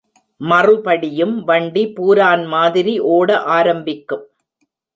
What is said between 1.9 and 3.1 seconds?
பூரான் மாதிரி